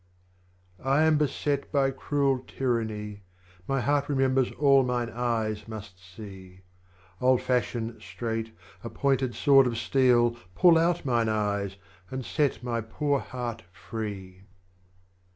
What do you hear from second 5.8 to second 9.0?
see, I'll fashion, straight, a